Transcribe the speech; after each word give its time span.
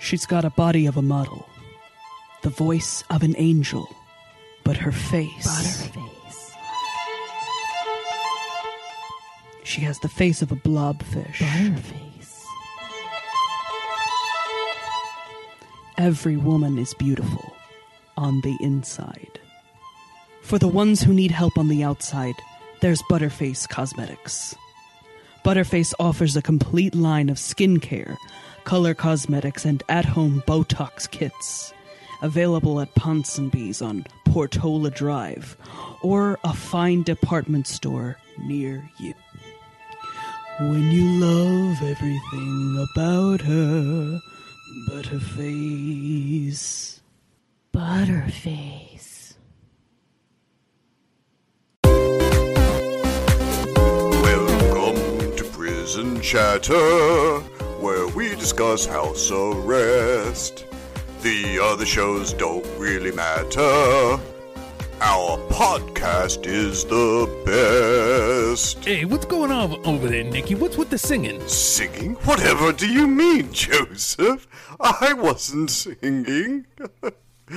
She's 0.00 0.26
got 0.26 0.44
a 0.44 0.50
body 0.50 0.86
of 0.86 0.96
a 0.96 1.02
model, 1.02 1.46
the 2.42 2.48
voice 2.48 3.04
of 3.10 3.22
an 3.22 3.34
angel, 3.38 3.86
but 4.64 4.76
her 4.78 4.92
face. 4.92 5.46
Butterface. 5.46 6.50
She 9.62 9.82
has 9.82 9.98
the 10.00 10.08
face 10.08 10.42
of 10.42 10.50
a 10.50 10.56
blobfish. 10.56 11.36
Butterface. 11.36 12.44
Every 15.98 16.36
woman 16.38 16.78
is 16.78 16.94
beautiful 16.94 17.52
on 18.16 18.40
the 18.40 18.56
inside. 18.60 19.38
For 20.40 20.58
the 20.58 20.66
ones 20.66 21.02
who 21.02 21.12
need 21.12 21.30
help 21.30 21.58
on 21.58 21.68
the 21.68 21.84
outside, 21.84 22.34
there's 22.80 23.02
Butterface 23.02 23.68
Cosmetics. 23.68 24.56
Butterface 25.44 25.92
offers 26.00 26.36
a 26.36 26.42
complete 26.42 26.94
line 26.94 27.28
of 27.28 27.36
skincare, 27.36 28.16
color 28.64 28.94
cosmetics, 28.94 29.64
and 29.64 29.82
at 29.88 30.04
home 30.04 30.42
Botox 30.46 31.10
kits. 31.10 31.72
Available 32.22 32.80
at 32.80 32.94
Ponsonby's 32.94 33.80
on 33.80 34.04
Portola 34.26 34.90
Drive 34.90 35.56
or 36.02 36.38
a 36.44 36.52
fine 36.52 37.02
department 37.02 37.66
store 37.66 38.18
near 38.38 38.88
you. 38.98 39.14
When 40.60 40.90
you 40.90 41.04
love 41.18 41.82
everything 41.82 42.86
about 42.92 43.40
her, 43.40 44.20
but 44.88 45.06
her 45.06 45.18
face. 45.18 47.00
Butterface. 47.72 49.34
Welcome 54.22 55.36
to 55.36 55.44
Prison 55.52 56.20
Chatter, 56.20 57.42
where 57.80 58.06
we 58.08 58.34
discuss 58.34 58.84
house 58.84 59.30
arrest. 59.30 60.66
The 61.22 61.58
other 61.62 61.86
shows 61.86 62.32
don't 62.34 62.66
really 62.78 63.12
matter. 63.12 64.20
Our 65.02 65.38
podcast 65.48 66.46
is 66.46 66.84
the 66.84 67.26
best. 67.46 68.84
Hey, 68.84 69.06
what's 69.06 69.24
going 69.24 69.50
on 69.50 69.84
over 69.86 70.08
there, 70.08 70.24
Nikki? 70.24 70.54
What's 70.54 70.76
with 70.76 70.90
the 70.90 70.98
singing? 70.98 71.40
Singing? 71.48 72.16
Whatever 72.26 72.72
do 72.72 72.86
you 72.86 73.06
mean, 73.06 73.50
Joseph? 73.52 74.46
I 74.78 75.14
wasn't 75.14 75.70
singing. 75.70 76.66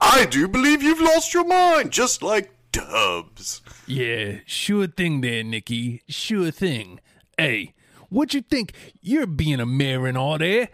I 0.00 0.26
do 0.30 0.46
believe 0.46 0.82
you've 0.82 1.00
lost 1.00 1.34
your 1.34 1.44
mind, 1.44 1.90
just 1.90 2.22
like 2.22 2.52
Dubs. 2.70 3.62
Yeah, 3.86 4.38
sure 4.46 4.86
thing 4.86 5.22
there, 5.22 5.42
Nikki. 5.42 6.02
Sure 6.08 6.50
thing. 6.52 7.00
Hey, 7.36 7.74
what 8.12 8.34
you 8.34 8.42
think? 8.42 8.72
You're 9.00 9.26
being 9.26 9.60
a 9.60 9.66
mayor 9.66 10.06
and 10.06 10.16
all 10.16 10.38
that. 10.38 10.70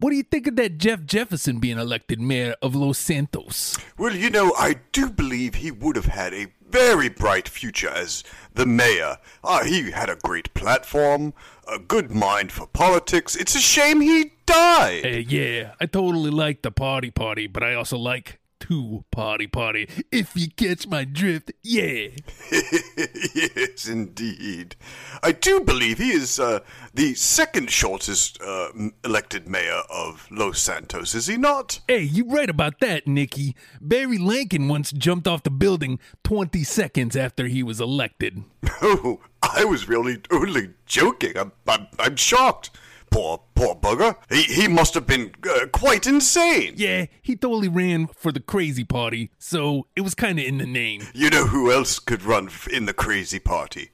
What 0.00 0.10
do 0.10 0.16
you 0.16 0.22
think 0.22 0.46
of 0.46 0.56
that 0.56 0.78
Jeff 0.78 1.04
Jefferson 1.04 1.60
being 1.60 1.78
elected 1.78 2.20
mayor 2.20 2.56
of 2.60 2.74
Los 2.74 2.98
Santos? 2.98 3.78
Well, 3.96 4.14
you 4.14 4.28
know, 4.28 4.52
I 4.58 4.76
do 4.92 5.08
believe 5.08 5.54
he 5.54 5.70
would 5.70 5.96
have 5.96 6.06
had 6.06 6.34
a 6.34 6.48
very 6.68 7.08
bright 7.08 7.48
future 7.48 7.88
as 7.88 8.24
the 8.52 8.66
mayor. 8.66 9.18
Ah, 9.44 9.62
he 9.64 9.92
had 9.92 10.10
a 10.10 10.16
great 10.16 10.52
platform, 10.54 11.32
a 11.72 11.78
good 11.78 12.10
mind 12.10 12.50
for 12.50 12.66
politics. 12.66 13.36
It's 13.36 13.54
a 13.54 13.60
shame 13.60 14.00
he 14.00 14.32
died. 14.44 15.04
Hey, 15.04 15.20
yeah, 15.20 15.74
I 15.80 15.86
totally 15.86 16.30
like 16.30 16.62
the 16.62 16.72
party 16.72 17.10
party, 17.10 17.46
but 17.46 17.62
I 17.62 17.74
also 17.74 17.96
like 17.96 18.40
to 18.60 19.04
party 19.10 19.46
party. 19.46 19.88
If 20.10 20.36
you 20.36 20.48
catch 20.50 20.86
my 20.86 21.04
drift, 21.04 21.52
yeah. 21.62 22.08
yes, 22.52 23.86
indeed. 23.88 24.76
I 25.22 25.32
do 25.32 25.60
believe 25.60 25.98
he 25.98 26.10
is 26.10 26.40
uh, 26.40 26.60
the 26.92 27.14
second 27.14 27.70
shortest 27.70 28.40
uh, 28.40 28.68
elected 29.04 29.48
mayor 29.48 29.82
of 29.90 30.26
Los 30.30 30.60
Santos, 30.60 31.14
is 31.14 31.26
he 31.26 31.36
not? 31.36 31.80
Hey, 31.88 32.02
you 32.02 32.26
right 32.28 32.50
about 32.50 32.80
that, 32.80 33.06
Nikki. 33.06 33.54
Barry 33.80 34.18
Lankin 34.18 34.68
once 34.68 34.92
jumped 34.92 35.28
off 35.28 35.42
the 35.42 35.50
building 35.50 35.98
20 36.24 36.64
seconds 36.64 37.16
after 37.16 37.46
he 37.46 37.62
was 37.62 37.80
elected. 37.80 38.44
Oh, 38.86 39.20
I 39.42 39.64
was 39.64 39.88
really 39.88 40.18
only 40.30 40.70
joking. 40.84 41.38
I'm, 41.38 41.52
I'm, 41.66 41.86
I'm 41.98 42.16
shocked. 42.16 42.70
Poor, 43.14 43.40
poor 43.54 43.76
bugger. 43.76 44.16
He, 44.28 44.42
he 44.42 44.66
must 44.66 44.94
have 44.94 45.06
been 45.06 45.30
uh, 45.48 45.66
quite 45.72 46.04
insane. 46.04 46.74
Yeah, 46.76 47.06
he 47.22 47.36
totally 47.36 47.68
ran 47.68 48.08
for 48.08 48.32
the 48.32 48.40
crazy 48.40 48.82
party, 48.82 49.30
so 49.38 49.86
it 49.94 50.00
was 50.00 50.16
kind 50.16 50.40
of 50.40 50.44
in 50.44 50.58
the 50.58 50.66
name. 50.66 51.06
You 51.14 51.30
know 51.30 51.46
who 51.46 51.70
else 51.70 52.00
could 52.00 52.24
run 52.24 52.50
in 52.72 52.86
the 52.86 52.92
crazy 52.92 53.38
party? 53.38 53.92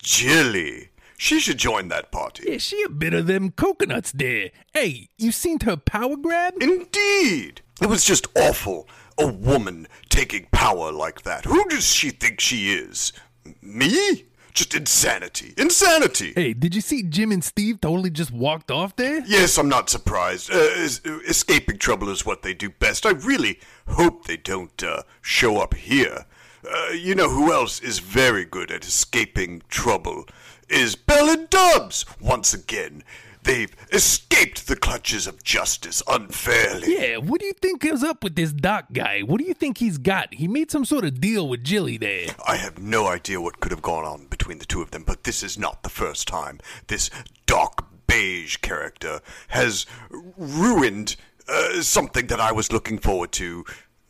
Jilly. 0.00 0.90
She 1.18 1.40
should 1.40 1.58
join 1.58 1.88
that 1.88 2.12
party. 2.12 2.44
Yeah, 2.46 2.58
she 2.58 2.80
a 2.84 2.88
bit 2.88 3.14
of 3.14 3.26
them 3.26 3.50
coconuts 3.50 4.12
there. 4.12 4.50
Hey, 4.72 5.08
you 5.18 5.32
seen 5.32 5.58
her 5.64 5.76
power 5.76 6.16
grab? 6.16 6.54
Indeed. 6.62 7.62
It 7.80 7.88
was 7.88 8.04
just 8.04 8.28
awful. 8.36 8.88
A 9.18 9.26
woman 9.26 9.88
taking 10.08 10.46
power 10.52 10.92
like 10.92 11.22
that. 11.22 11.46
Who 11.46 11.68
does 11.68 11.92
she 11.92 12.10
think 12.10 12.40
she 12.40 12.74
is? 12.74 13.12
Me? 13.60 14.26
Just 14.54 14.74
insanity. 14.74 15.54
Insanity. 15.56 16.32
Hey, 16.34 16.52
did 16.52 16.74
you 16.74 16.80
see 16.80 17.02
Jim 17.02 17.32
and 17.32 17.42
Steve 17.42 17.80
totally 17.80 18.10
just 18.10 18.30
walked 18.30 18.70
off 18.70 18.94
there? 18.96 19.22
Yes, 19.26 19.56
I'm 19.56 19.68
not 19.68 19.88
surprised. 19.88 20.50
Uh, 20.50 20.58
es- 20.58 21.00
escaping 21.04 21.78
trouble 21.78 22.10
is 22.10 22.26
what 22.26 22.42
they 22.42 22.52
do 22.52 22.68
best. 22.68 23.06
I 23.06 23.10
really 23.12 23.58
hope 23.88 24.26
they 24.26 24.36
don't 24.36 24.82
uh, 24.82 25.02
show 25.22 25.58
up 25.58 25.74
here. 25.74 26.26
Uh, 26.70 26.92
you 26.92 27.14
know 27.14 27.28
who 27.30 27.52
else 27.52 27.80
is 27.80 27.98
very 27.98 28.44
good 28.44 28.70
at 28.70 28.84
escaping 28.84 29.62
trouble? 29.68 30.26
Is 30.68 30.96
Bell 30.96 31.28
and 31.30 31.48
Dubs. 31.50 32.04
Once 32.20 32.54
again, 32.54 33.02
they've 33.42 33.74
escaped 33.92 34.66
the 34.66 34.76
clutches 34.76 35.26
of 35.26 35.42
justice 35.42 36.02
unfairly. 36.08 36.96
Yeah, 36.96 37.16
what 37.18 37.40
do 37.40 37.46
you 37.46 37.52
think 37.52 37.84
is 37.84 38.02
up 38.02 38.22
with 38.22 38.34
this 38.36 38.52
Doc 38.52 38.86
guy? 38.92 39.20
What 39.20 39.38
do 39.38 39.44
you 39.44 39.54
think 39.54 39.78
he's 39.78 39.98
got? 39.98 40.34
He 40.34 40.48
made 40.48 40.70
some 40.70 40.84
sort 40.84 41.04
of 41.04 41.20
deal 41.20 41.48
with 41.48 41.64
Jilly 41.64 41.96
there. 41.98 42.28
I 42.46 42.56
have 42.56 42.78
no 42.78 43.06
idea 43.06 43.40
what 43.40 43.60
could 43.60 43.72
have 43.72 43.82
gone 43.82 44.04
on 44.04 44.26
between 44.26 44.58
the 44.58 44.64
two 44.64 44.82
of 44.82 44.90
them, 44.90 45.04
but 45.04 45.24
this 45.24 45.42
is 45.42 45.58
not 45.58 45.82
the 45.82 45.90
first 45.90 46.28
time 46.28 46.60
this 46.86 47.10
dark 47.46 47.84
beige 48.06 48.56
character 48.58 49.20
has 49.48 49.86
ruined 50.10 51.16
uh, 51.48 51.80
something 51.82 52.26
that 52.28 52.40
I 52.40 52.52
was 52.52 52.72
looking 52.72 52.98
forward 52.98 53.32
to. 53.32 53.64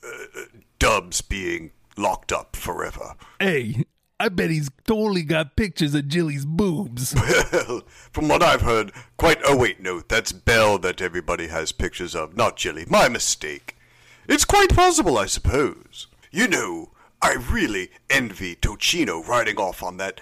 Uh, 0.05 0.43
Dubs 0.79 1.21
being 1.21 1.71
locked 1.97 2.33
up 2.33 2.57
forever. 2.57 3.15
Hey, 3.39 3.85
I 4.23 4.29
bet 4.29 4.51
he's 4.51 4.71
totally 4.85 5.25
got 5.25 5.57
pictures 5.57 5.95
of 5.97 6.07
Jilly's 6.07 6.45
boobs. 6.45 7.13
Well, 7.53 7.83
from 8.13 8.29
what 8.29 8.41
I've 8.43 8.61
heard, 8.63 8.93
quite. 9.17 9.39
Oh, 9.45 9.57
wait, 9.57 9.81
no, 9.81 10.01
that's 10.01 10.31
Belle 10.31 10.79
that 10.79 11.03
everybody 11.03 11.49
has 11.49 11.73
pictures 11.73 12.15
of, 12.15 12.37
not 12.37 12.57
Jilly. 12.57 12.85
My 12.89 13.09
mistake. 13.09 13.77
It's 14.29 14.45
quite 14.45 14.75
possible, 14.75 15.19
I 15.19 15.27
suppose. 15.27 16.07
You 16.31 16.47
know, 16.47 16.93
I 17.21 17.35
really 17.35 17.91
envy 18.09 18.55
Tocino 18.55 19.27
riding 19.27 19.57
off 19.57 19.83
on 19.83 19.97
that 19.97 20.21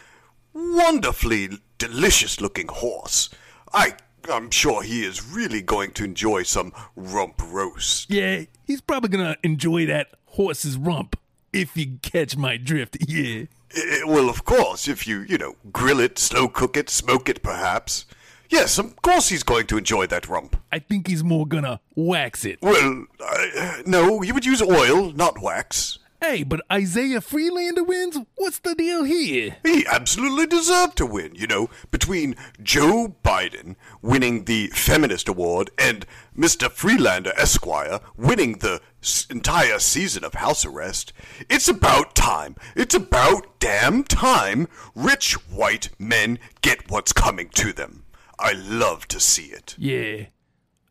wonderfully 0.54 1.50
delicious 1.78 2.40
looking 2.40 2.68
horse. 2.68 3.28
I. 3.72 3.94
I'm 4.30 4.50
sure 4.50 4.82
he 4.82 5.04
is 5.04 5.24
really 5.24 5.62
going 5.62 5.92
to 5.92 6.04
enjoy 6.04 6.42
some 6.42 6.72
rump 6.94 7.40
roast. 7.42 8.10
yeah, 8.10 8.44
he's 8.66 8.80
probably 8.82 9.08
gonna 9.08 9.36
enjoy 9.42 9.86
that 9.86 10.08
horse's 10.26 10.76
rump. 10.76 11.16
If 11.52 11.76
you 11.76 11.98
catch 12.02 12.36
my 12.36 12.56
drift, 12.56 12.96
yeah. 13.08 13.44
Eh, 13.74 14.00
well, 14.06 14.28
of 14.28 14.44
course, 14.44 14.88
if 14.88 15.06
you, 15.06 15.20
you 15.20 15.38
know, 15.38 15.56
grill 15.72 16.00
it, 16.00 16.18
slow 16.18 16.48
cook 16.48 16.76
it, 16.76 16.90
smoke 16.90 17.28
it, 17.28 17.42
perhaps. 17.42 18.06
Yes, 18.48 18.78
of 18.78 19.00
course 19.02 19.28
he's 19.28 19.44
going 19.44 19.68
to 19.68 19.78
enjoy 19.78 20.06
that 20.08 20.28
rump. 20.28 20.60
I 20.72 20.80
think 20.80 21.06
he's 21.06 21.22
more 21.22 21.46
gonna 21.46 21.80
wax 21.94 22.44
it. 22.44 22.58
Well, 22.60 23.06
uh, 23.24 23.82
no, 23.86 24.22
you 24.22 24.34
would 24.34 24.44
use 24.44 24.60
oil, 24.60 25.12
not 25.12 25.40
wax. 25.40 25.99
Hey, 26.20 26.42
but 26.42 26.60
Isaiah 26.70 27.20
Freelander 27.22 27.82
wins? 27.82 28.18
What's 28.36 28.58
the 28.58 28.74
deal 28.74 29.04
here? 29.04 29.56
He 29.64 29.86
absolutely 29.90 30.46
deserved 30.46 30.96
to 30.98 31.06
win, 31.06 31.34
you 31.34 31.46
know, 31.46 31.70
between 31.90 32.36
Joe 32.62 33.16
Biden 33.24 33.76
winning 34.02 34.44
the 34.44 34.66
Feminist 34.68 35.28
Award 35.28 35.70
and 35.78 36.04
Mr. 36.36 36.70
Freelander 36.70 37.32
Esquire 37.38 38.00
winning 38.18 38.58
the 38.58 38.82
s- 39.02 39.26
entire 39.30 39.78
season 39.78 40.22
of 40.22 40.34
House 40.34 40.64
Arrest. 40.66 41.14
It's 41.48 41.68
about 41.68 42.14
time. 42.14 42.54
It's 42.76 42.94
about 42.94 43.58
damn 43.58 44.04
time 44.04 44.68
rich 44.94 45.32
white 45.48 45.88
men 45.98 46.38
get 46.60 46.90
what's 46.90 47.14
coming 47.14 47.48
to 47.54 47.72
them. 47.72 48.04
I 48.38 48.52
love 48.52 49.08
to 49.08 49.20
see 49.20 49.46
it. 49.46 49.74
Yeah, 49.78 50.26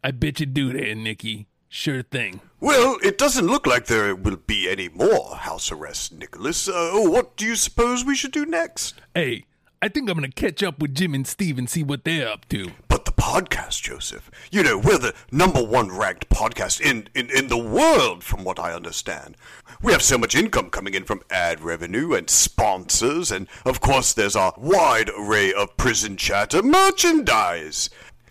I 0.03 0.09
bet 0.11 0.39
you 0.39 0.47
do 0.47 0.73
there, 0.73 0.95
Nikki. 0.95 1.47
Sure 1.71 2.01
thing. 2.01 2.41
Well, 2.59 2.97
it 3.03 3.19
doesn't 3.19 3.45
look 3.45 3.67
like 3.67 3.85
there 3.85 4.15
will 4.15 4.37
be 4.37 4.67
any 4.67 4.89
more 4.89 5.35
house 5.35 5.71
arrests, 5.71 6.11
Nicholas. 6.11 6.67
Uh, 6.67 6.91
what 6.95 7.37
do 7.37 7.45
you 7.45 7.55
suppose 7.55 8.03
we 8.03 8.15
should 8.15 8.31
do 8.31 8.43
next? 8.43 8.95
Hey, 9.13 9.45
I 9.79 9.87
think 9.87 10.09
I'm 10.09 10.17
gonna 10.17 10.29
catch 10.31 10.63
up 10.63 10.79
with 10.79 10.95
Jim 10.95 11.13
and 11.13 11.27
Steve 11.27 11.59
and 11.59 11.69
see 11.69 11.83
what 11.83 12.03
they're 12.03 12.27
up 12.27 12.49
to. 12.49 12.71
But 12.87 13.05
the 13.05 13.11
podcast, 13.11 13.83
Joseph. 13.83 14.31
You 14.51 14.63
know, 14.63 14.77
we're 14.79 14.97
the 14.97 15.13
number 15.31 15.63
one 15.63 15.95
ranked 15.95 16.27
podcast 16.29 16.81
in, 16.81 17.07
in, 17.13 17.29
in 17.29 17.47
the 17.47 17.57
world, 17.57 18.23
from 18.23 18.43
what 18.43 18.59
I 18.59 18.73
understand. 18.73 19.37
We 19.81 19.91
have 19.91 20.01
so 20.01 20.17
much 20.17 20.35
income 20.35 20.71
coming 20.71 20.95
in 20.95 21.05
from 21.05 21.21
ad 21.29 21.61
revenue 21.61 22.13
and 22.13 22.29
sponsors, 22.29 23.31
and 23.31 23.47
of 23.63 23.79
course, 23.79 24.11
there's 24.11 24.35
our 24.35 24.53
wide 24.57 25.11
array 25.17 25.53
of 25.53 25.77
prison 25.77 26.17
chatter 26.17 26.63
merchandise. 26.63 27.89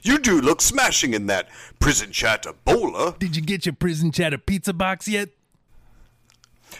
You 0.08 0.16
do 0.18 0.40
look 0.40 0.62
smashing 0.62 1.12
in 1.12 1.26
that 1.26 1.50
prison 1.80 2.12
chatter 2.12 2.54
bowler. 2.64 3.14
Did 3.18 3.36
you 3.36 3.42
get 3.42 3.66
your 3.66 3.74
prison 3.74 4.10
chatter 4.10 4.38
pizza 4.38 4.72
box 4.72 5.06
yet? 5.06 5.28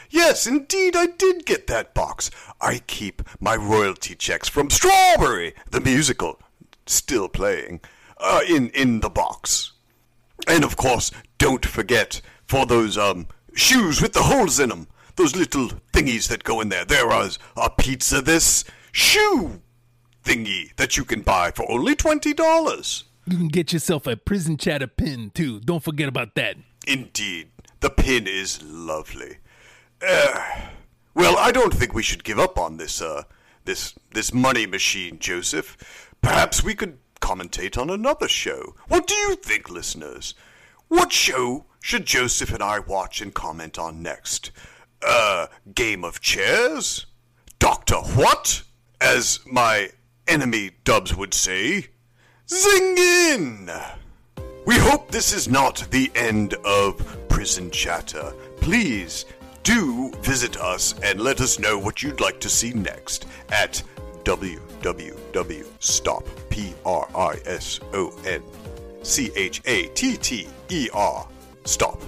Yes, 0.09 0.47
indeed, 0.47 0.97
I 0.97 1.09
did 1.09 1.45
get 1.45 1.67
that 1.67 1.93
box. 1.93 2.31
I 2.59 2.79
keep 2.87 3.21
my 3.39 3.55
royalty 3.55 4.15
checks 4.15 4.49
from 4.49 4.71
Strawberry, 4.71 5.55
the 5.71 5.83
musical, 5.83 6.41
still 6.87 7.29
playing, 7.29 7.83
uh, 8.17 8.41
in 8.49 8.71
in 8.71 9.01
the 9.01 9.11
box. 9.11 9.73
And 10.47 10.65
of 10.65 10.79
course, 10.79 11.11
don't 11.37 11.67
forget 11.67 12.23
for 12.47 12.65
those 12.65 12.97
um 12.97 13.27
shoes 13.55 14.01
with 14.01 14.15
the 14.15 14.23
holes 14.23 14.59
in 14.59 14.71
them, 14.71 14.89
those 15.17 15.37
little 15.37 15.69
thingies 15.93 16.29
that 16.29 16.45
go 16.45 16.63
in 16.63 16.71
there. 16.71 16.87
There 16.87 17.13
is 17.23 17.39
a 17.59 17.69
pizza 17.69 18.23
this 18.23 18.65
shoe 18.91 19.61
thingy 20.25 20.75
that 20.77 20.97
you 20.97 21.05
can 21.05 21.21
buy 21.21 21.51
for 21.51 21.71
only 21.71 21.95
twenty 21.95 22.33
dollars. 22.33 23.05
You 23.31 23.37
can 23.37 23.49
get 23.49 23.75
yourself 23.75 24.07
a 24.07 24.17
prison 24.17 24.57
chatter 24.57 24.87
pin 24.87 25.31
too. 25.35 25.61
Don't 25.61 25.83
forget 25.83 26.09
about 26.09 26.35
that. 26.37 26.57
Indeed, 26.87 27.51
the 27.81 27.91
pin 27.91 28.27
is 28.27 28.63
lovely. 28.63 29.37
Uh, 30.01 30.71
well, 31.13 31.37
I 31.37 31.53
don't 31.53 31.75
think 31.75 31.93
we 31.93 32.03
should 32.03 32.25
give 32.25 32.39
up 32.39 32.59
on 32.59 32.79
this, 32.79 33.03
uh, 33.03 33.25
this, 33.67 33.95
this 34.15 34.33
money 34.33 34.65
machine, 34.65 35.19
Joseph. 35.19 36.15
Perhaps 36.23 36.65
we 36.65 36.75
could 36.75 36.97
commentate 37.21 37.77
on 37.77 37.91
another 37.91 38.29
show. 38.29 38.75
What 38.87 39.07
do 39.07 39.15
you 39.15 39.35
think, 39.37 39.69
listeners? 39.69 40.35
What 40.89 41.13
show 41.13 41.67
should 41.83 42.07
Joseph 42.07 42.55
and 42.55 42.63
I 42.63 42.79
watch 42.79 43.21
and 43.21 43.35
comment 43.35 43.79
on 43.79 44.03
next? 44.03 44.53
Uh, 45.07 45.49
Game 45.75 46.03
of 46.03 46.23
Chairs? 46.23 47.05
Doctor 47.59 47.97
What? 47.97 48.63
As 49.03 49.41
my 49.45 49.91
enemy 50.27 50.71
Dubs 50.85 51.15
would 51.15 51.35
say. 51.35 51.89
Zing 52.51 52.97
in! 52.97 53.71
We 54.65 54.77
hope 54.77 55.11
this 55.11 55.35
is 55.35 55.49
not 55.49 55.87
the 55.91 56.11
end 56.15 56.55
of 56.65 57.29
Prison 57.29 57.71
Chatter. 57.71 58.33
Please 58.61 59.27
do 59.63 60.11
visit 60.23 60.57
us 60.57 60.95
and 61.03 61.21
let 61.21 61.43
us 61.43 61.59
know 61.59 61.79
what 61.79 62.03
you'd 62.03 62.23
like 62.23 62.41
to 62.41 62.49
see 62.49 62.73
next 62.73 63.27
at 63.51 63.83
www.stop 64.25 64.65
p 66.49 66.73
r 66.87 67.09
i 67.15 67.35
s 67.45 67.81
o 67.93 68.13
n 68.25 68.43
c 69.03 69.31
h 69.37 69.61
a 69.67 69.89
t 69.89 70.17
t 70.17 70.49
r 70.95 71.29
stop 71.67 72.01